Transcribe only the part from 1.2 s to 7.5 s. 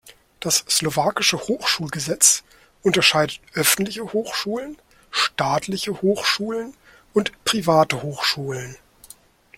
Hochschulgesetz unterscheidet öffentliche Hochschulen, staatliche Hochschulen und